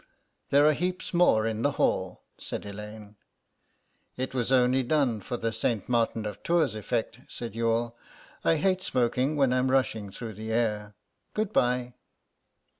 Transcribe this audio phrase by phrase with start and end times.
[0.49, 3.17] "There are heaps more in the hall," said Elaine.
[4.17, 7.95] "It was only done for the Saint Martin of Tours effect," said Youghal;
[8.43, 10.95] "I hate smoking when I'm rushing through the air.
[11.35, 11.93] Good bye."